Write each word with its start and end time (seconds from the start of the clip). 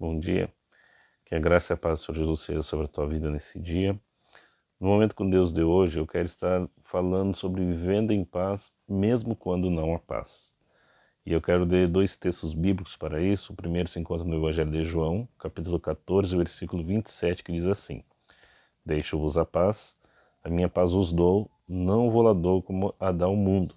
bom 0.00 0.18
dia. 0.18 0.50
Que 1.26 1.34
a 1.34 1.38
graça 1.38 1.72
e 1.72 1.74
a 1.74 1.76
paz 1.76 2.00
do 2.00 2.06
Senhor 2.06 2.18
Jesus 2.18 2.40
seja 2.40 2.62
sobre 2.62 2.86
a 2.86 2.88
tua 2.88 3.06
vida 3.06 3.30
nesse 3.30 3.60
dia. 3.60 3.92
No 4.80 4.88
momento 4.88 5.14
com 5.14 5.28
Deus 5.28 5.52
de 5.52 5.62
hoje, 5.62 6.00
eu 6.00 6.06
quero 6.06 6.24
estar 6.24 6.66
falando 6.84 7.36
sobre 7.36 7.62
vivendo 7.62 8.10
em 8.10 8.24
paz, 8.24 8.72
mesmo 8.88 9.36
quando 9.36 9.68
não 9.68 9.94
há 9.94 9.98
paz. 9.98 10.54
E 11.26 11.34
eu 11.34 11.42
quero 11.42 11.64
ler 11.64 11.86
dois 11.86 12.16
textos 12.16 12.54
bíblicos 12.54 12.96
para 12.96 13.20
isso. 13.20 13.52
O 13.52 13.56
primeiro 13.56 13.90
se 13.90 14.00
encontra 14.00 14.26
no 14.26 14.36
Evangelho 14.36 14.70
de 14.70 14.86
João, 14.86 15.28
capítulo 15.38 15.78
14, 15.78 16.34
versículo 16.34 16.82
27, 16.82 17.44
que 17.44 17.52
diz 17.52 17.66
assim: 17.66 18.02
Deixo-vos 18.84 19.36
a 19.36 19.44
paz, 19.44 19.94
a 20.42 20.48
minha 20.48 20.70
paz 20.70 20.92
vos 20.92 21.12
dou, 21.12 21.50
não 21.68 22.10
vou 22.10 22.22
lá 22.22 22.32
dou 22.32 22.62
como 22.62 22.94
a 22.98 23.12
dá 23.12 23.28
o 23.28 23.36
mundo. 23.36 23.74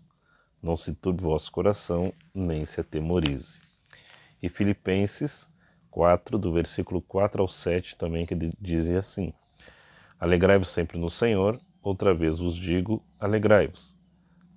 Não 0.62 0.78
se 0.78 0.96
turbe 0.96 1.22
vosso 1.22 1.52
coração, 1.52 2.14
nem 2.34 2.66
se 2.66 2.80
atemorize. 2.80 3.60
E 4.42 4.48
Filipenses 4.48 5.52
4, 5.94 6.40
do 6.40 6.52
versículo 6.52 7.04
4 7.04 7.40
ao 7.40 7.48
7, 7.48 7.96
também 7.96 8.26
que 8.26 8.34
dizem 8.60 8.96
assim: 8.96 9.32
Alegrai-vos 10.20 10.70
sempre 10.70 10.98
no 10.98 11.08
Senhor, 11.08 11.60
outra 11.84 12.16
vez 12.16 12.40
vos 12.40 12.56
digo, 12.56 13.04
alegrai-vos. 13.20 13.96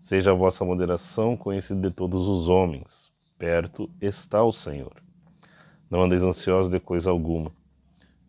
Seja 0.01 0.31
a 0.31 0.35
vossa 0.35 0.65
moderação 0.65 1.37
conhecida 1.37 1.91
de 1.91 1.95
todos 1.95 2.27
os 2.27 2.49
homens, 2.49 3.13
perto 3.39 3.91
está 4.01 4.43
o 4.43 4.51
Senhor. 4.51 4.95
Não 5.91 6.05
andeis 6.05 6.23
ansiosos 6.23 6.71
de 6.71 6.81
coisa 6.81 7.11
alguma. 7.11 7.53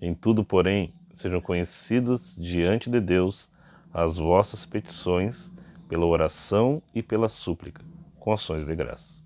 Em 0.02 0.14
tudo, 0.14 0.44
porém, 0.44 0.94
sejam 1.16 1.40
conhecidas 1.40 2.36
diante 2.38 2.90
de 2.90 3.00
Deus 3.00 3.50
as 3.94 4.18
vossas 4.18 4.66
petições, 4.66 5.50
pela 5.88 6.06
oração 6.06 6.84
e 6.94 7.02
pela 7.02 7.30
súplica, 7.30 7.82
com 8.20 8.34
ações 8.34 8.66
de 8.66 8.76
graça. 8.76 9.24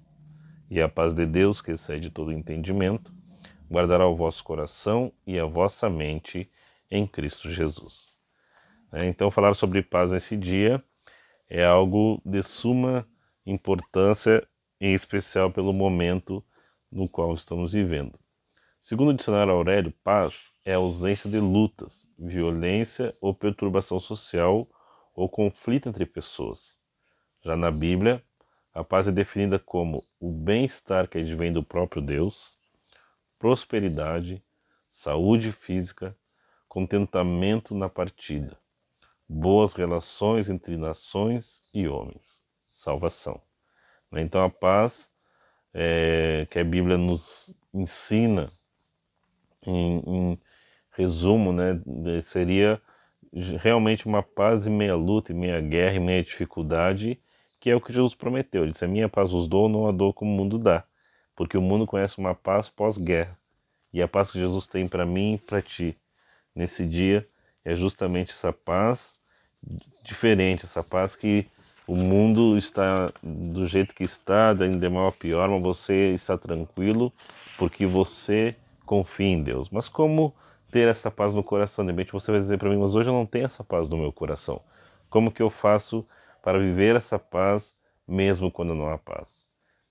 E 0.70 0.80
a 0.80 0.88
paz 0.88 1.14
de 1.14 1.26
Deus, 1.26 1.64
que 1.64 1.72
excede 1.72 2.12
todo 2.12 2.32
entendimento, 2.32 3.12
guardará 3.72 4.06
o 4.06 4.16
vosso 4.16 4.44
coração 4.44 5.14
e 5.26 5.40
a 5.40 5.46
vossa 5.46 5.90
mente 5.90 6.52
em 6.90 7.08
Cristo 7.08 7.50
Jesus. 7.50 8.20
É, 8.92 9.06
então, 9.06 9.32
falar 9.32 9.54
sobre 9.54 9.82
paz 9.82 10.12
nesse 10.12 10.36
dia 10.36 10.84
é 11.50 11.64
algo 11.64 12.22
de 12.26 12.44
suma 12.44 13.08
importância, 13.46 14.46
em 14.80 14.94
especial 14.94 15.50
pelo 15.52 15.72
momento 15.72 16.44
no 16.92 17.08
qual 17.08 17.34
estamos 17.34 17.72
vivendo. 17.72 18.20
Segundo 18.82 19.10
o 19.10 19.14
dicionário 19.14 19.54
Aurélio, 19.54 19.94
paz 20.04 20.52
é 20.66 20.74
a 20.74 20.78
ausência 20.78 21.30
de 21.30 21.40
lutas, 21.40 22.10
violência 22.20 23.16
ou 23.22 23.34
perturbação 23.34 24.00
social 24.00 24.68
ou 25.16 25.30
conflito 25.30 25.88
entre 25.88 26.06
pessoas. 26.06 26.78
Já 27.44 27.56
na 27.56 27.72
Bíblia, 27.72 28.22
a 28.74 28.84
paz 28.84 29.08
é 29.08 29.12
definida 29.12 29.60
como 29.60 30.06
o 30.20 30.32
bem-estar 30.32 31.08
que 31.08 31.20
advém 31.20 31.54
do 31.54 31.64
próprio 31.64 32.02
Deus, 32.02 32.58
prosperidade, 33.42 34.40
saúde 34.88 35.52
física, 35.52 36.16
contentamento 36.70 37.74
na 37.74 37.90
partida, 37.90 38.56
boas 39.28 39.74
relações 39.74 40.48
entre 40.48 40.78
nações 40.78 41.64
e 41.74 41.88
homens, 41.88 42.40
salvação. 42.72 43.42
Então 44.14 44.46
a 44.46 44.50
paz 44.50 45.10
é, 45.74 46.46
que 46.52 46.60
a 46.60 46.64
Bíblia 46.64 47.00
nos 47.00 47.52
ensina, 47.74 48.52
em, 49.66 50.04
em 50.06 50.40
resumo, 50.92 51.52
né, 51.52 51.82
seria 52.26 52.80
realmente 53.60 54.06
uma 54.06 54.22
paz 54.22 54.68
em 54.68 54.72
meia 54.72 54.96
luta, 54.96 55.32
em 55.32 55.36
meia 55.36 55.60
guerra, 55.60 55.96
em 55.96 56.00
meia 56.00 56.24
dificuldade, 56.24 57.20
que 57.60 57.72
é 57.72 57.76
o 57.76 57.82
que 57.82 57.92
Jesus 57.92 58.14
prometeu. 58.14 58.62
Ele 58.62 58.72
disse: 58.72 58.86
A 58.86 58.88
minha 58.88 59.10
paz 59.10 59.34
os 59.34 59.48
dou, 59.48 59.68
não 59.68 59.88
a 59.88 59.92
dou 59.92 60.14
como 60.14 60.32
o 60.32 60.36
mundo 60.36 60.60
dá 60.60 60.86
porque 61.36 61.58
o 61.58 61.62
mundo 61.62 61.86
conhece 61.86 62.18
uma 62.18 62.36
paz 62.36 62.70
pós-guerra. 62.70 63.38
E 63.94 64.02
a 64.02 64.08
paz 64.08 64.32
que 64.32 64.40
Jesus 64.40 64.68
tem 64.68 64.88
para 64.88 65.06
mim 65.06 65.34
e 65.34 65.38
para 65.38 65.62
ti 65.62 65.98
nesse 66.56 66.86
dia 66.86 67.28
é 67.64 67.76
justamente 67.76 68.32
essa 68.32 68.54
paz 68.54 69.20
diferente, 70.04 70.66
essa 70.66 70.84
paz 70.84 71.16
que 71.16 71.48
o 71.88 71.96
mundo 71.96 72.58
está 72.58 73.12
do 73.22 73.68
jeito 73.68 73.94
que 73.94 74.04
está, 74.04 74.52
ainda 74.52 74.90
mal 74.90 75.08
a 75.08 75.12
pior, 75.12 75.50
mas 75.50 75.62
você 75.62 76.14
está 76.14 76.38
tranquilo 76.38 77.12
porque 77.58 77.86
você 77.86 78.56
confia 78.86 79.28
em 79.28 79.44
Deus. 79.44 79.70
Mas 79.70 79.90
como 79.90 80.34
ter 80.72 80.88
essa 80.88 81.12
paz 81.12 81.34
no 81.34 81.44
coração? 81.44 81.86
De 81.86 81.92
repente 81.92 82.14
você 82.14 82.32
vai 82.32 82.40
dizer 82.40 82.58
para 82.58 82.70
mim, 82.70 82.78
mas 82.78 82.96
hoje 82.96 83.10
eu 83.10 83.14
não 83.14 83.26
tenho 83.26 83.46
essa 83.46 83.64
paz 83.64 83.90
no 83.90 83.98
meu 83.98 84.12
coração. 84.12 84.62
Como 85.10 85.32
que 85.32 85.42
eu 85.42 85.50
faço 85.50 86.06
para 86.42 86.58
viver 86.58 86.96
essa 86.96 87.20
paz 87.20 87.76
mesmo 88.08 88.50
quando 88.50 88.74
não 88.74 88.90
há 88.90 88.98
paz? 88.98 89.41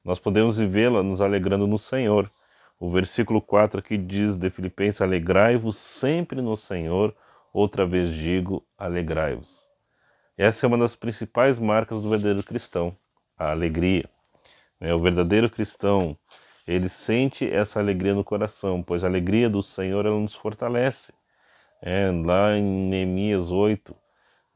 Nós 0.04 0.18
podemos 0.18 0.56
vivê-la 0.56 1.02
nos 1.02 1.20
alegrando 1.20 1.66
no 1.66 1.78
Senhor. 1.78 2.30
O 2.78 2.90
versículo 2.90 3.42
4 3.42 3.80
aqui 3.80 3.98
diz 3.98 4.36
de 4.36 4.48
Filipenses: 4.48 5.02
Alegrai-vos 5.02 5.76
sempre 5.76 6.40
no 6.40 6.56
Senhor. 6.56 7.14
Outra 7.52 7.84
vez 7.84 8.14
digo: 8.14 8.64
alegrai-vos. 8.78 9.68
Essa 10.38 10.64
é 10.64 10.68
uma 10.68 10.78
das 10.78 10.96
principais 10.96 11.58
marcas 11.58 12.00
do 12.00 12.08
verdadeiro 12.08 12.42
cristão, 12.42 12.96
a 13.36 13.50
alegria. 13.50 14.08
É, 14.80 14.94
o 14.94 14.98
verdadeiro 14.98 15.50
cristão, 15.50 16.16
ele 16.66 16.88
sente 16.88 17.46
essa 17.46 17.78
alegria 17.78 18.14
no 18.14 18.24
coração, 18.24 18.82
pois 18.82 19.04
a 19.04 19.06
alegria 19.06 19.50
do 19.50 19.62
Senhor 19.62 20.06
ela 20.06 20.18
nos 20.18 20.34
fortalece. 20.34 21.12
É, 21.82 22.10
lá 22.10 22.56
em 22.56 22.62
Neemias 22.62 23.50
8, 23.50 23.94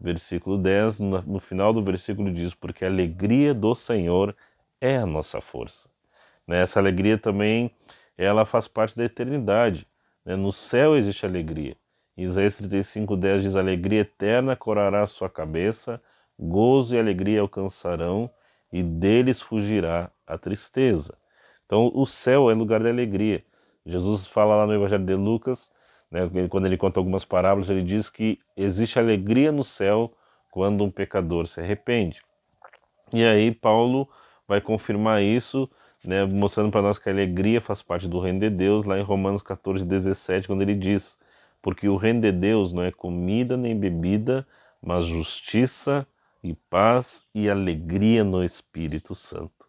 versículo 0.01 0.57
10, 0.57 1.01
no 1.01 1.39
final 1.39 1.75
do 1.75 1.83
versículo 1.83 2.33
diz: 2.33 2.55
Porque 2.55 2.87
a 2.87 2.89
alegria 2.89 3.53
do 3.53 3.75
Senhor 3.75 4.31
é 4.31 4.35
a 4.97 5.07
nossa 5.07 5.41
força. 5.41 5.89
Né? 6.47 6.63
Essa 6.63 6.79
alegria 6.79 7.19
também 7.19 7.71
ela 8.17 8.45
faz 8.45 8.69
parte 8.69 8.97
da 8.97 9.05
eternidade. 9.05 9.87
Né? 10.25 10.37
No 10.37 10.53
céu 10.53 10.97
existe 10.97 11.27
alegria. 11.27 11.77
Isaías 12.17 12.61
35:10 12.61 13.43
diz: 13.43 13.57
Alegria 13.57 14.01
eterna 14.03 14.55
corará 14.55 15.03
a 15.03 15.07
sua 15.07 15.29
cabeça, 15.29 16.01
gozo 16.39 16.95
e 16.95 16.99
alegria 16.99 17.41
alcançarão, 17.41 18.31
e 18.73 18.83
deles 18.83 19.41
fugirá 19.41 20.11
a 20.27 20.39
tristeza. 20.39 21.17
Então, 21.67 21.91
o 21.95 22.07
céu 22.07 22.51
é 22.51 22.55
lugar 22.55 22.81
de 22.81 22.89
alegria. 22.89 23.45
Jesus 23.85 24.27
fala 24.27 24.57
lá 24.57 24.67
no 24.67 24.75
Evangelho 24.75 25.05
de 25.05 25.15
Lucas, 25.15 25.71
né, 26.11 26.31
quando 26.49 26.67
ele 26.67 26.77
conta 26.77 27.01
algumas 27.01 27.25
parábolas, 27.25 27.69
ele 27.69 27.83
diz 27.83 28.09
que 28.09 28.39
existe 28.57 28.99
alegria 28.99 29.51
no 29.51 29.65
céu 29.65 30.13
quando 30.51 30.85
um 30.85 30.91
pecador 30.91 31.49
se 31.49 31.61
arrepende. 31.61 32.23
E 33.13 33.25
aí, 33.25 33.51
Paulo 33.51 34.09
vai 34.47 34.61
confirmar 34.61 35.23
isso, 35.23 35.71
né, 36.05 36.25
mostrando 36.25 36.71
para 36.71 36.83
nós 36.83 36.99
que 36.99 37.09
a 37.09 37.13
alegria 37.13 37.61
faz 37.61 37.83
parte 37.83 38.07
do 38.07 38.21
reino 38.21 38.41
de 38.41 38.51
Deus, 38.51 38.85
lá 38.85 38.99
em 38.99 39.03
Romanos 39.03 39.43
14, 39.43 39.85
17, 39.85 40.47
quando 40.47 40.63
ele 40.63 40.75
diz: 40.75 41.19
Porque 41.63 41.89
o 41.89 41.97
reino 41.97 42.21
de 42.21 42.33
Deus 42.33 42.73
não 42.73 42.83
é 42.83 42.93
comida 42.93 43.57
nem 43.57 43.79
bebida, 43.79 44.47
mas 44.83 45.07
justiça 45.07 46.07
e 46.43 46.55
paz 46.69 47.25
e 47.35 47.49
alegria 47.49 48.23
no 48.23 48.45
Espírito 48.45 49.15
Santo. 49.15 49.65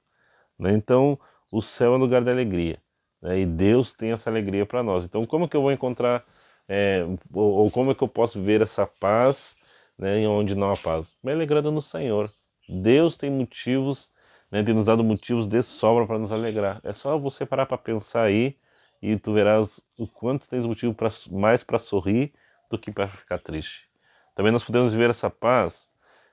Né? 0.60 0.74
Então, 0.74 1.18
o 1.52 1.62
céu 1.62 1.96
é 1.96 1.98
lugar 1.98 2.22
de 2.22 2.30
alegria. 2.30 2.82
Né? 3.22 3.42
E 3.42 3.46
Deus 3.46 3.94
tem 3.94 4.12
essa 4.12 4.30
alegria 4.30 4.66
para 4.66 4.84
nós. 4.84 5.06
Então, 5.06 5.26
como 5.26 5.48
que 5.48 5.56
eu 5.56 5.62
vou 5.62 5.72
encontrar, 5.72 6.26
é, 6.68 7.06
ou, 7.34 7.54
ou, 7.64 7.72
como 7.72 7.92
é 7.92 7.96
que 7.96 8.04
eu 8.04 8.08
posso 8.10 8.42
ver 8.42 8.62
essa 8.62 8.86
paz 8.86 9.56
né, 9.98 10.28
onde 10.28 10.54
não 10.54 10.72
há 10.72 10.76
paz? 10.76 11.14
Me 11.24 11.32
alegrando 11.32 11.72
no 11.72 11.82
Senhor. 11.82 12.30
Deus 12.68 13.16
tem 13.16 13.32
motivos 13.32 14.12
né, 14.56 14.64
tem 14.64 14.74
nos 14.74 14.86
dado 14.86 15.04
motivos 15.04 15.48
de 15.48 15.62
sobra 15.62 16.08
para 16.08 16.18
nos 16.18 16.32
alegrar. 16.32 16.80
É 16.82 16.94
só 16.94 17.18
você 17.20 17.46
parar 17.46 17.66
para 17.66 17.78
pensar 17.78 18.24
aí 18.24 18.56
e 19.02 19.18
tu 19.18 19.34
verás 19.34 19.82
o 19.98 20.08
quanto 20.08 20.48
tens 20.48 20.66
motivo 20.66 20.94
pra, 20.94 21.10
mais 21.30 21.62
para 21.62 21.78
sorrir 21.78 22.32
do 22.72 22.80
que 22.80 22.90
para 22.90 23.10
ficar 23.10 23.38
triste. 23.38 23.90
Também 24.34 24.54
nós 24.54 24.64
podemos 24.64 24.94
viver 24.94 25.10
essa 25.10 25.30
paz 25.30 25.90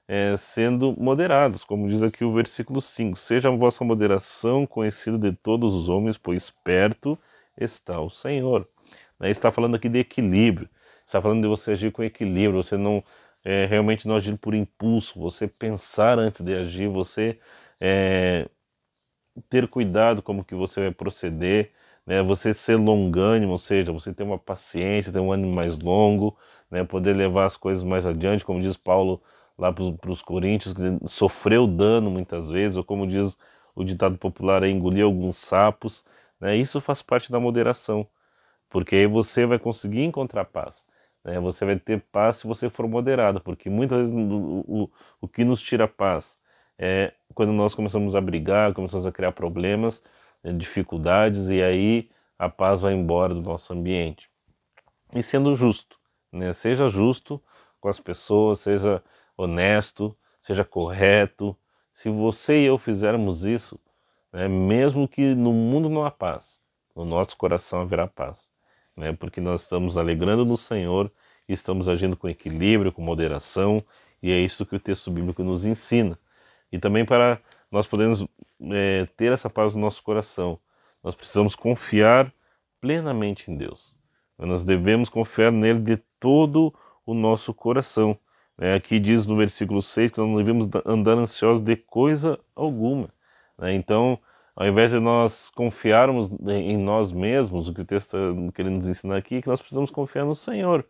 é, 0.07 0.37
sendo 0.37 0.95
moderados, 0.97 1.65
como 1.65 1.89
diz 1.89 2.01
aqui 2.01 2.25
o 2.25 2.33
versículo 2.33 2.81
5: 2.81 3.19
Seja 3.19 3.49
a 3.49 3.57
vossa 3.57 3.85
moderação 3.85 4.69
conhecida 4.69 5.19
de 5.19 5.33
todos 5.33 5.75
os 5.75 5.89
homens, 5.89 6.17
pois 6.17 6.49
perto 6.49 7.19
está 7.61 8.01
o 8.01 8.09
Senhor. 8.09 8.69
Né, 9.19 9.31
está 9.31 9.51
falando 9.51 9.75
aqui 9.75 9.89
de 9.89 9.99
equilíbrio, 9.99 10.69
está 11.05 11.21
falando 11.21 11.43
de 11.43 11.49
você 11.49 11.73
agir 11.73 11.91
com 11.91 12.05
equilíbrio, 12.05 12.63
você 12.63 12.77
não 12.77 13.03
é, 13.45 13.67
realmente 13.67 14.07
não 14.07 14.15
agir 14.15 14.39
por 14.39 14.55
impulso, 14.55 15.19
você 15.19 15.49
pensar 15.49 16.21
antes 16.21 16.41
de 16.41 16.55
agir, 16.55 16.87
você 16.87 17.41
é, 17.85 18.49
ter 19.51 19.67
cuidado 19.69 20.23
como 20.23 20.45
que 20.45 20.55
você 20.55 20.81
vai 20.81 20.91
proceder, 20.93 21.73
né? 22.07 22.23
Você 22.23 22.55
ser 22.55 22.77
longânimo, 22.77 23.53
ou 23.53 23.59
seja, 23.59 23.93
você 23.93 24.15
ter 24.15 24.23
uma 24.23 24.39
paciência, 24.39 25.13
ter 25.13 25.19
um 25.21 25.33
ânimo 25.33 25.53
mais 25.53 25.77
longo, 25.79 26.37
né? 26.71 26.85
Poder 26.85 27.15
levar 27.15 27.47
as 27.47 27.57
coisas 27.57 27.83
mais 27.83 28.07
adiante, 28.07 28.45
como 28.45 28.63
diz 28.63 28.77
Paulo 28.77 29.21
lá 29.59 29.73
para 29.73 30.11
os 30.13 30.23
coríntios, 30.23 30.75
que 30.75 31.09
sofreu 31.09 31.67
dano 31.67 32.11
muitas 32.11 32.51
vezes, 32.51 32.77
ou 32.77 32.85
como 32.85 33.07
diz 33.07 33.37
o 33.75 33.85
ditado 33.85 34.17
popular, 34.19 34.63
engolir 34.65 35.05
alguns 35.05 35.39
sapos, 35.39 36.05
né? 36.41 36.57
Isso 36.57 36.81
faz 36.81 37.03
parte 37.03 37.33
da 37.33 37.41
moderação, 37.41 38.07
porque 38.71 38.97
aí 38.97 39.07
você 39.07 39.47
vai 39.47 39.59
conseguir 39.59 40.03
encontrar 40.05 40.45
paz. 40.47 40.87
Né? 41.25 41.39
Você 41.41 41.65
vai 41.65 41.79
ter 41.79 42.01
paz 42.13 42.39
se 42.39 42.47
você 42.47 42.71
for 42.71 42.89
moderado, 42.89 43.41
porque 43.41 43.71
muitas 43.71 43.99
vezes 43.99 44.15
o, 44.15 44.65
o, 44.69 44.91
o 45.21 45.29
que 45.29 45.45
nos 45.45 45.61
tira 45.63 45.89
paz 45.89 46.39
é 46.83 47.13
quando 47.33 47.53
nós 47.53 47.75
começamos 47.75 48.17
a 48.17 48.21
brigar, 48.21 48.75
começamos 48.75 49.07
a 49.07 49.13
criar 49.13 49.31
problemas, 49.31 50.03
né, 50.43 50.53
dificuldades, 50.53 51.49
e 51.49 51.63
aí 51.63 52.11
a 52.37 52.49
paz 52.49 52.81
vai 52.81 52.93
embora 52.93 53.33
do 53.33 53.41
nosso 53.41 53.73
ambiente. 53.73 54.29
E 55.15 55.23
sendo 55.23 55.55
justo, 55.55 55.97
né? 56.33 56.53
Seja 56.53 56.89
justo 56.89 57.41
com 57.81 57.89
as 57.89 58.01
pessoas, 58.01 58.61
seja 58.61 59.03
honesto, 59.37 60.17
seja 60.41 60.65
correto. 60.65 61.57
Se 61.95 62.11
você 62.11 62.65
e 62.65 62.67
eu 62.67 62.79
fizermos 62.79 63.45
isso, 63.45 63.79
né, 64.33 64.49
mesmo 64.49 65.07
que 65.07 65.35
no 65.37 65.53
mundo 65.53 65.89
não 65.89 66.05
há 66.05 66.11
paz, 66.11 66.61
no 66.97 67.05
nosso 67.05 67.37
coração 67.37 67.83
haverá 67.83 68.09
paz, 68.09 68.51
né, 68.97 69.13
porque 69.13 69.41
nós 69.41 69.63
estamos 69.63 69.97
alegrando 69.97 70.45
no 70.45 70.57
Senhor 70.57 71.13
estamos 71.49 71.89
agindo 71.89 72.17
com 72.17 72.29
equilíbrio, 72.29 72.93
com 72.93 73.03
moderação, 73.03 73.85
e 74.23 74.31
é 74.31 74.39
isso 74.39 74.65
que 74.67 74.77
o 74.77 74.81
texto 74.81 75.11
bíblico 75.11 75.43
nos 75.43 75.67
ensina. 75.67 76.19
E 76.73 76.79
também 76.79 77.05
para 77.05 77.39
nós 77.71 77.87
podermos 77.87 78.27
é, 78.73 79.07
ter 79.17 79.33
essa 79.33 79.51
paz 79.51 79.75
no 79.75 79.81
nosso 79.81 80.03
coração, 80.03 80.59
nós 81.03 81.15
precisamos 81.15 81.55
confiar 81.55 82.33
plenamente 82.81 83.51
em 83.51 83.57
Deus. 83.57 83.97
Nós 84.39 84.65
devemos 84.65 85.09
confiar 85.09 85.53
nele 85.53 85.79
de 85.79 85.97
todo 86.19 86.75
o 87.07 87.15
nosso 87.15 87.55
coração. 87.55 88.19
É, 88.59 88.75
aqui 88.75 88.99
diz 88.99 89.27
no 89.27 89.37
versículo 89.37 89.83
6 89.83 90.11
que 90.11 90.19
nós 90.19 90.29
não 90.29 90.37
devemos 90.37 90.69
andar 90.85 91.17
ansiosos 91.19 91.63
de 91.63 91.77
coisa 91.77 92.39
alguma. 92.55 93.09
Né? 93.59 93.75
Então, 93.75 94.19
ao 94.55 94.67
invés 94.67 94.91
de 94.91 94.99
nós 94.99 95.51
confiarmos 95.51 96.31
em 96.47 96.77
nós 96.77 97.13
mesmos, 97.13 97.69
o 97.69 97.75
que 97.75 97.81
o 97.81 97.85
texto 97.85 98.17
está 98.17 98.53
querendo 98.53 98.79
nos 98.79 98.89
ensinar 98.89 99.17
aqui 99.17 99.37
é 99.37 99.43
que 99.43 99.49
nós 99.49 99.61
precisamos 99.61 99.91
confiar 99.91 100.25
no 100.25 100.37
Senhor. 100.37 100.85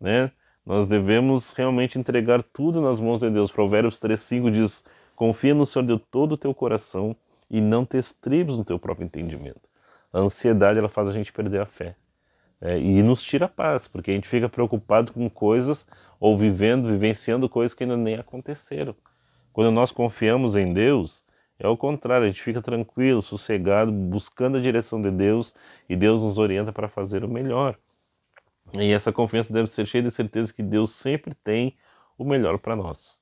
Né? 0.00 0.30
Nós 0.64 0.86
devemos 0.86 1.52
realmente 1.52 1.98
entregar 1.98 2.42
tudo 2.42 2.80
nas 2.80 3.00
mãos 3.00 3.20
de 3.20 3.28
Deus. 3.30 3.50
Provérbios 3.50 3.98
3,5 3.98 4.50
diz: 4.50 4.84
Confia 5.22 5.54
no 5.54 5.64
Senhor 5.64 5.86
de 5.86 6.04
todo 6.10 6.32
o 6.32 6.36
teu 6.36 6.52
coração 6.52 7.14
e 7.48 7.60
não 7.60 7.86
te 7.86 7.96
estribes 7.96 8.58
no 8.58 8.64
teu 8.64 8.76
próprio 8.76 9.04
entendimento. 9.04 9.60
A 10.12 10.18
ansiedade 10.18 10.80
ela 10.80 10.88
faz 10.88 11.06
a 11.06 11.12
gente 11.12 11.32
perder 11.32 11.60
a 11.60 11.64
fé. 11.64 11.94
É, 12.60 12.76
e 12.76 13.00
nos 13.04 13.22
tira 13.22 13.44
a 13.44 13.48
paz, 13.48 13.86
porque 13.86 14.10
a 14.10 14.14
gente 14.14 14.26
fica 14.26 14.48
preocupado 14.48 15.12
com 15.12 15.30
coisas 15.30 15.86
ou 16.18 16.36
vivendo, 16.36 16.88
vivenciando 16.88 17.48
coisas 17.48 17.72
que 17.72 17.84
ainda 17.84 17.96
nem 17.96 18.16
aconteceram. 18.16 18.96
Quando 19.52 19.70
nós 19.70 19.92
confiamos 19.92 20.56
em 20.56 20.72
Deus, 20.72 21.24
é 21.56 21.68
o 21.68 21.76
contrário, 21.76 22.24
a 22.24 22.28
gente 22.28 22.42
fica 22.42 22.60
tranquilo, 22.60 23.22
sossegado, 23.22 23.92
buscando 23.92 24.56
a 24.56 24.60
direção 24.60 25.00
de 25.00 25.12
Deus 25.12 25.54
e 25.88 25.94
Deus 25.94 26.20
nos 26.20 26.36
orienta 26.36 26.72
para 26.72 26.88
fazer 26.88 27.22
o 27.22 27.28
melhor. 27.28 27.78
E 28.72 28.90
essa 28.90 29.12
confiança 29.12 29.54
deve 29.54 29.68
ser 29.68 29.86
cheia 29.86 30.02
de 30.02 30.10
certeza 30.10 30.52
que 30.52 30.64
Deus 30.64 30.96
sempre 30.96 31.32
tem 31.44 31.76
o 32.18 32.24
melhor 32.24 32.58
para 32.58 32.74
nós. 32.74 33.21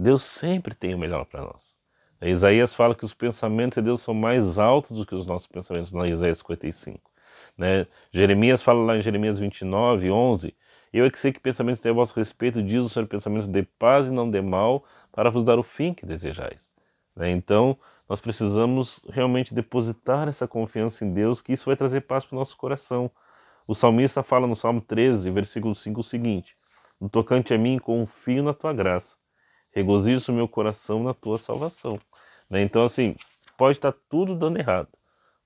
Deus 0.00 0.22
sempre 0.22 0.76
tem 0.76 0.94
o 0.94 0.98
melhor 0.98 1.24
para 1.24 1.40
nós. 1.40 1.76
Isaías 2.22 2.72
fala 2.72 2.94
que 2.94 3.04
os 3.04 3.14
pensamentos 3.14 3.74
de 3.74 3.82
Deus 3.82 4.00
são 4.00 4.14
mais 4.14 4.56
altos 4.56 4.96
do 4.96 5.04
que 5.04 5.12
os 5.12 5.26
nossos 5.26 5.48
pensamentos, 5.48 5.92
na 5.92 6.06
Isaías 6.06 6.38
55. 6.38 7.10
Né? 7.56 7.84
Jeremias 8.12 8.62
fala 8.62 8.84
lá 8.84 8.96
em 8.96 9.02
Jeremias 9.02 9.40
29, 9.40 10.08
11: 10.08 10.54
Eu 10.92 11.04
é 11.04 11.10
que 11.10 11.18
sei 11.18 11.32
que 11.32 11.40
pensamentos 11.40 11.80
têm 11.80 11.90
a 11.90 11.94
vosso 11.94 12.14
respeito, 12.14 12.62
diz 12.62 12.84
o 12.84 12.88
Senhor, 12.88 13.08
pensamentos 13.08 13.48
de 13.48 13.64
paz 13.64 14.06
e 14.06 14.12
não 14.12 14.30
de 14.30 14.40
mal, 14.40 14.84
para 15.10 15.30
vos 15.30 15.42
dar 15.42 15.58
o 15.58 15.64
fim 15.64 15.92
que 15.92 16.06
desejais. 16.06 16.72
Né? 17.16 17.32
Então, 17.32 17.76
nós 18.08 18.20
precisamos 18.20 19.00
realmente 19.08 19.52
depositar 19.52 20.28
essa 20.28 20.46
confiança 20.46 21.04
em 21.04 21.12
Deus, 21.12 21.42
que 21.42 21.52
isso 21.52 21.66
vai 21.66 21.76
trazer 21.76 22.02
paz 22.02 22.24
para 22.24 22.36
o 22.36 22.38
nosso 22.38 22.56
coração. 22.56 23.10
O 23.66 23.74
salmista 23.74 24.22
fala 24.22 24.46
no 24.46 24.54
Salmo 24.54 24.80
13, 24.80 25.28
versículo 25.32 25.74
5 25.74 26.00
o 26.00 26.04
seguinte: 26.04 26.56
No 27.00 27.08
tocante 27.08 27.52
a 27.52 27.58
mim, 27.58 27.80
confio 27.80 28.44
na 28.44 28.54
tua 28.54 28.72
graça, 28.72 29.18
regozijo 29.78 30.32
o 30.32 30.34
meu 30.34 30.48
coração 30.48 31.02
na 31.02 31.14
tua 31.14 31.38
salvação. 31.38 32.00
Né? 32.50 32.62
Então, 32.62 32.84
assim, 32.84 33.14
pode 33.56 33.78
estar 33.78 33.92
tudo 34.08 34.34
dando 34.34 34.58
errado, 34.58 34.88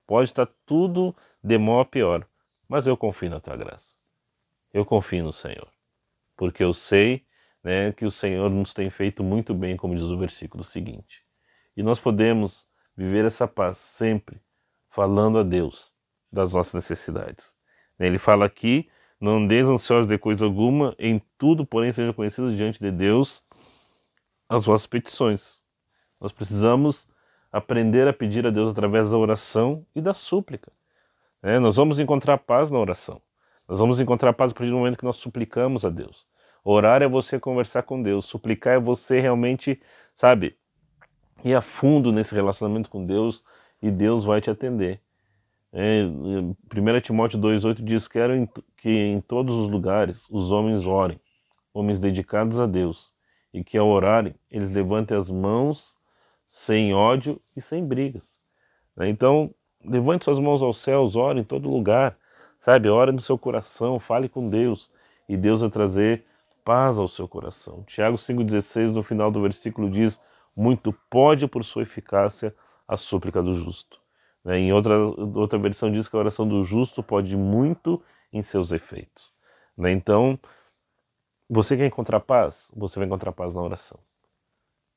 pode 0.06 0.31
estar 0.31 0.49
tudo 0.64 1.14
de 1.43 1.58
mal 1.58 1.81
a 1.81 1.84
pior, 1.84 2.26
mas 2.67 2.87
eu 2.87 2.96
confio 2.96 3.29
na 3.29 3.40
tua 3.40 3.56
graça. 3.56 3.96
Eu 4.73 4.87
confio 4.87 5.25
no 5.25 5.32
Senhor, 5.32 5.69
porque 6.34 6.64
eu 6.64 6.73
sei 6.73 7.26
né, 7.62 7.93
que 7.93 8.06
o 8.06 8.11
Senhor 8.11 8.49
nos 8.50 8.73
tem 8.73 8.88
feito 8.88 9.23
muito 9.23 9.52
bem, 9.52 9.76
como 9.76 9.94
diz 9.94 10.05
o 10.05 10.19
versículo 10.19 10.64
seguinte. 10.64 11.23
E 11.76 11.82
nós 11.82 12.00
podemos 12.00 12.67
viver 12.96 13.26
essa 13.26 13.46
paz 13.46 13.76
sempre 13.76 14.40
falando 14.88 15.38
a 15.38 15.43
Deus 15.43 15.93
das 16.32 16.55
nossas 16.55 16.75
necessidades. 16.75 17.55
Ele 17.99 18.19
fala 18.19 18.46
aqui: 18.46 18.88
não 19.20 19.37
andeis 19.37 19.69
ansiosos 19.69 20.08
de 20.08 20.17
coisa 20.17 20.46
alguma, 20.46 20.94
em 20.99 21.20
tudo, 21.37 21.67
porém, 21.67 21.93
sejam 21.93 22.14
conhecidos 22.14 22.56
diante 22.56 22.81
de 22.81 22.90
Deus 22.90 23.44
as 24.57 24.67
vossas 24.67 24.87
petições. 24.87 25.63
Nós 26.21 26.31
precisamos 26.31 27.09
aprender 27.51 28.07
a 28.07 28.13
pedir 28.13 28.47
a 28.47 28.51
Deus 28.51 28.71
através 28.71 29.11
da 29.11 29.17
oração 29.17 29.87
e 29.95 30.01
da 30.01 30.13
súplica. 30.13 30.71
É, 31.43 31.59
nós 31.59 31.77
vamos 31.77 31.99
encontrar 31.99 32.39
paz 32.39 32.71
na 32.71 32.79
oração. 32.79 33.21
Nós 33.67 33.79
vamos 33.79 33.99
encontrar 33.99 34.33
paz 34.35 34.53
a 34.53 34.55
partir 34.55 34.71
do 34.71 34.77
momento 34.77 34.99
que 34.99 35.05
nós 35.05 35.17
suplicamos 35.17 35.85
a 35.87 35.89
Deus. 35.89 36.27
Orar 36.63 37.03
é 37.03 37.09
você 37.09 37.41
conversar 37.41 37.83
com 37.85 38.03
Deus. 38.03 38.27
Suplicar 38.27 38.75
é 38.75 38.79
você 38.79 39.21
realmente, 39.21 39.81
sabe, 40.15 40.57
ir 41.43 41.55
a 41.55 41.63
fundo 41.63 42.13
nesse 42.13 42.35
relacionamento 42.35 42.91
com 42.91 43.05
Deus 43.07 43.43
e 43.81 43.91
Deus 43.91 44.25
vai 44.25 44.41
te 44.41 44.51
atender. 44.51 45.01
É, 45.73 46.05
1 46.05 47.01
Timóteo 47.01 47.41
2,8 47.41 47.83
diz: 47.83 48.07
Quero 48.07 48.47
que 48.77 48.91
em 48.91 49.21
todos 49.23 49.57
os 49.57 49.71
lugares 49.71 50.23
os 50.31 50.53
homens 50.53 50.87
orem, 50.87 51.19
homens 51.73 51.99
dedicados 51.99 52.61
a 52.61 52.67
Deus, 52.67 53.12
e 53.53 53.63
que 53.63 53.77
ao 53.77 53.89
orarem 53.89 54.35
eles 54.51 54.71
levantem 54.71 55.17
as 55.17 55.31
mãos 55.31 55.97
sem 56.51 56.95
ódio 56.95 57.41
e 57.57 57.61
sem 57.61 57.87
brigas. 57.87 58.41
Então, 59.01 59.55
Levante 59.85 60.25
suas 60.25 60.39
mãos 60.39 60.63
aos 60.63 60.81
céus, 60.81 61.17
ore 61.17 61.41
em 61.41 61.45
todo 61.45 61.69
lugar, 61.69 62.17
sabe? 62.59 62.89
Ore 62.89 63.11
no 63.11 63.21
seu 63.21 63.37
coração, 63.37 63.99
fale 63.99 64.29
com 64.29 64.49
Deus 64.49 64.91
e 65.29 65.37
Deus 65.37 65.61
vai 65.61 65.71
trazer 65.71 66.25
paz 66.65 66.97
ao 66.97 67.09
seu 67.09 67.27
coração. 67.27 67.83
Tiago 67.87 68.17
5,16, 68.17 68.93
no 68.93 69.03
final 69.03 69.31
do 69.31 69.43
versículo, 69.43 69.91
diz: 69.91 70.21
Muito 70.57 70.95
pode 71.11 71.49
por 71.49 71.65
sua 71.65 71.83
eficácia 71.83 72.55
a 72.87 72.97
súplica 72.97 73.43
do 73.43 73.55
justo. 73.57 73.99
Né? 74.45 74.59
Em 74.61 74.73
outra, 74.73 74.97
outra 74.97 75.59
versão, 75.59 75.91
diz 75.91 76.07
que 76.07 76.15
a 76.15 76.21
oração 76.21 76.47
do 76.47 76.65
justo 76.65 77.03
pode 77.03 77.37
muito 77.37 78.01
em 78.33 78.43
seus 78.45 78.71
efeitos. 78.71 79.33
Né? 79.77 79.91
Então, 79.91 80.39
você 81.55 81.77
quer 81.77 81.87
encontrar 81.87 82.21
paz? 82.21 82.71
Você 82.75 82.99
vai 82.99 83.07
encontrar 83.07 83.31
paz 83.31 83.55
na 83.55 83.61
oração. 83.61 84.01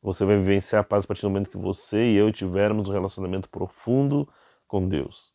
Você 0.01 0.23
vai 0.23 0.37
vivenciar 0.37 0.81
a 0.81 0.85
paz 0.85 1.03
a 1.03 1.07
partir 1.07 1.23
do 1.23 1.29
momento 1.29 1.49
que 1.49 1.57
você 1.57 2.11
e 2.11 2.15
eu 2.15 2.31
tivermos 2.31 2.87
um 2.87 2.93
relacionamento 2.93 3.49
profundo 3.49 4.31
com 4.65 4.87
Deus. 4.87 5.33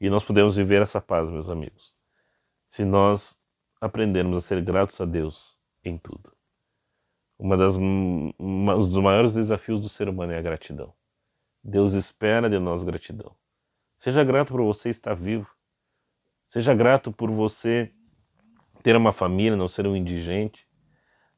E 0.00 0.08
nós 0.08 0.24
podemos 0.24 0.56
viver 0.56 0.80
essa 0.80 0.98
paz, 0.98 1.28
meus 1.28 1.50
amigos, 1.50 1.94
se 2.70 2.86
nós 2.86 3.38
aprendermos 3.82 4.38
a 4.38 4.40
ser 4.40 4.62
gratos 4.62 4.98
a 4.98 5.04
Deus 5.04 5.58
em 5.84 5.98
tudo. 5.98 6.32
Uma 7.38 7.56
das, 7.56 7.76
um 7.76 8.32
dos 8.38 8.96
maiores 8.96 9.34
desafios 9.34 9.82
do 9.82 9.90
ser 9.90 10.08
humano 10.08 10.32
é 10.32 10.38
a 10.38 10.42
gratidão. 10.42 10.94
Deus 11.62 11.92
espera 11.92 12.48
de 12.48 12.58
nós 12.58 12.82
gratidão. 12.82 13.36
Seja 13.98 14.24
grato 14.24 14.52
por 14.52 14.62
você 14.62 14.88
estar 14.88 15.14
vivo. 15.14 15.50
Seja 16.48 16.72
grato 16.72 17.12
por 17.12 17.30
você 17.30 17.92
ter 18.82 18.96
uma 18.96 19.12
família, 19.12 19.56
não 19.56 19.68
ser 19.68 19.86
um 19.86 19.96
indigente. 19.96 20.66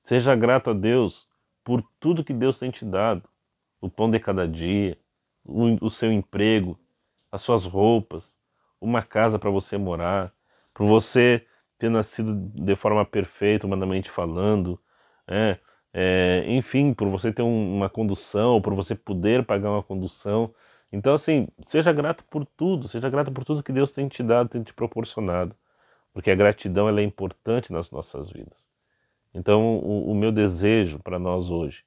Seja 0.05 0.35
grato 0.35 0.71
a 0.71 0.73
Deus 0.73 1.27
por 1.63 1.83
tudo 1.99 2.25
que 2.25 2.33
Deus 2.33 2.59
tem 2.59 2.71
te 2.71 2.85
dado. 2.85 3.29
O 3.81 3.89
pão 3.89 4.11
de 4.11 4.19
cada 4.19 4.49
dia, 4.49 4.99
o, 5.45 5.91
seu 5.91 6.11
emprego, 6.11 6.79
as 7.31 7.43
suas 7.43 7.67
roupas, 7.67 8.39
uma 8.81 9.03
casa 9.03 9.39
para 9.39 9.51
você 9.51 9.77
morar, 9.77 10.33
por 10.73 10.87
você 10.87 11.47
ter 11.79 11.91
nascido 11.91 12.35
de 12.35 12.77
forma 12.77 13.05
perfeita, 13.05 13.67
humanamente 13.67 14.11
falando, 14.11 14.81
é, 15.27 15.59
é, 15.93 16.45
enfim, 16.49 16.95
por 16.95 17.09
você 17.09 17.33
ter 17.33 17.43
um, 17.43 17.77
uma 17.77 17.91
condução, 17.91 18.61
por 18.61 18.75
você 18.75 18.95
poder 18.95 19.45
pagar 19.45 19.71
uma 19.71 19.83
condução. 19.83 20.55
Então, 20.91 21.15
assim, 21.15 21.49
seja 21.67 21.93
grato 21.93 22.25
por 22.25 22.47
tudo, 22.47 22.89
seja 22.89 23.09
grato 23.11 23.33
por 23.33 23.45
tudo 23.45 23.63
que 23.63 23.73
Deus 23.73 23.93
tem 23.93 24.09
te 24.09 24.23
dado, 24.23 24.49
tem 24.49 24.63
te 24.63 24.73
proporcionado, 24.73 25.55
porque 26.15 26.31
a 26.31 26.35
gratidão 26.35 26.89
ela 26.89 27.01
é 27.01 27.05
importante 27.05 27.73
nas 27.73 27.91
nossas 27.91 28.31
vidas. 28.31 28.67
Então, 29.35 29.79
o, 29.79 30.13
o 30.13 30.15
meu 30.15 30.31
desejo 30.31 31.01
para 31.01 31.19
nós 31.19 31.51
hoje 31.51 31.85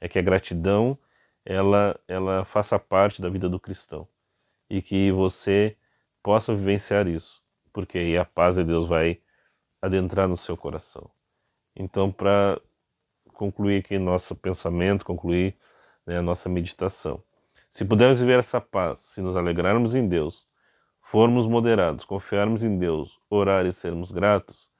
é 0.00 0.08
que 0.08 0.18
a 0.18 0.22
gratidão 0.22 0.96
ela, 1.44 2.00
ela 2.06 2.44
faça 2.44 2.78
parte 2.78 3.20
da 3.20 3.28
vida 3.28 3.48
do 3.48 3.58
cristão 3.60 4.08
e 4.70 4.80
que 4.80 5.10
você 5.10 5.76
possa 6.22 6.54
vivenciar 6.54 7.06
isso, 7.08 7.42
porque 7.72 7.98
aí 7.98 8.16
a 8.16 8.24
paz 8.24 8.54
de 8.54 8.64
Deus 8.64 8.88
vai 8.88 9.20
adentrar 9.82 10.28
no 10.28 10.36
seu 10.36 10.56
coração. 10.56 11.10
Então, 11.76 12.10
para 12.10 12.60
concluir 13.34 13.80
aqui 13.80 13.98
nosso 13.98 14.34
pensamento, 14.36 15.04
concluir 15.04 15.56
né, 16.06 16.18
a 16.18 16.22
nossa 16.22 16.48
meditação. 16.48 17.22
Se 17.72 17.84
pudermos 17.84 18.20
viver 18.20 18.38
essa 18.38 18.60
paz, 18.60 19.00
se 19.12 19.20
nos 19.20 19.36
alegrarmos 19.36 19.96
em 19.96 20.08
Deus, 20.08 20.46
formos 21.10 21.46
moderados, 21.46 22.04
confiarmos 22.04 22.62
em 22.62 22.78
Deus, 22.78 23.18
orar 23.30 23.66
e 23.66 23.72
sermos 23.72 24.10
gratos, 24.10 24.70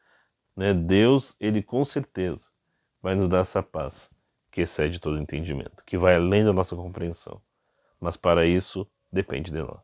né, 0.56 0.72
Deus, 0.72 1.34
Ele 1.38 1.62
com 1.62 1.84
certeza 1.84 2.40
vai 3.02 3.14
nos 3.14 3.28
dar 3.28 3.40
essa 3.40 3.62
paz 3.62 4.10
que 4.50 4.62
excede 4.62 5.00
todo 5.00 5.20
entendimento, 5.20 5.82
que 5.84 5.98
vai 5.98 6.14
além 6.14 6.44
da 6.44 6.52
nossa 6.52 6.76
compreensão. 6.76 7.40
Mas 8.00 8.16
para 8.16 8.46
isso, 8.46 8.86
depende 9.12 9.50
de 9.50 9.60
nós. 9.60 9.82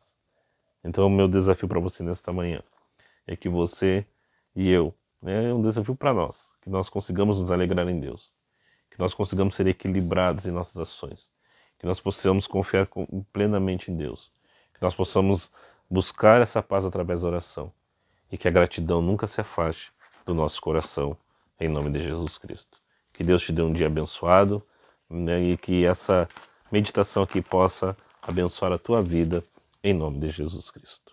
Então, 0.83 1.05
o 1.05 1.09
meu 1.09 1.27
desafio 1.27 1.67
para 1.67 1.79
você 1.79 2.03
nesta 2.03 2.33
manhã 2.33 2.63
é 3.27 3.35
que 3.35 3.47
você 3.47 4.05
e 4.55 4.69
eu, 4.69 4.93
né, 5.21 5.49
é 5.49 5.53
um 5.53 5.61
desafio 5.61 5.95
para 5.95 6.13
nós, 6.13 6.41
que 6.61 6.69
nós 6.69 6.89
consigamos 6.89 7.39
nos 7.39 7.51
alegrar 7.51 7.87
em 7.87 7.99
Deus, 7.99 8.33
que 8.89 8.99
nós 8.99 9.13
consigamos 9.13 9.55
ser 9.55 9.67
equilibrados 9.67 10.45
em 10.45 10.51
nossas 10.51 10.77
ações, 10.77 11.29
que 11.77 11.85
nós 11.85 11.99
possamos 11.99 12.47
confiar 12.47 12.87
plenamente 13.31 13.91
em 13.91 13.97
Deus, 13.97 14.31
que 14.73 14.81
nós 14.81 14.95
possamos 14.95 15.51
buscar 15.91 16.41
essa 16.41 16.63
paz 16.63 16.85
através 16.85 17.21
da 17.21 17.27
oração 17.27 17.71
e 18.31 18.37
que 18.37 18.47
a 18.47 18.51
gratidão 18.51 19.01
nunca 19.01 19.27
se 19.27 19.41
afaste 19.41 19.91
do 20.25 20.33
nosso 20.33 20.61
coração, 20.61 21.17
em 21.59 21.67
nome 21.67 21.91
de 21.91 22.01
Jesus 22.01 22.37
Cristo. 22.37 22.77
Que 23.11 23.25
Deus 23.25 23.43
te 23.43 23.51
dê 23.51 23.61
um 23.61 23.73
dia 23.73 23.87
abençoado 23.87 24.65
né, 25.09 25.41
e 25.41 25.57
que 25.57 25.85
essa 25.85 26.29
meditação 26.71 27.23
aqui 27.23 27.41
possa 27.41 27.95
abençoar 28.21 28.71
a 28.71 28.77
tua 28.77 29.01
vida, 29.01 29.43
em 29.83 29.93
nome 29.93 30.19
de 30.19 30.29
Jesus 30.29 30.71
Cristo. 30.71 31.11